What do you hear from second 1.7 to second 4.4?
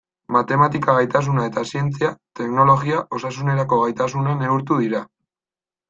zientzia, teknologia, osasunerako gaitasuna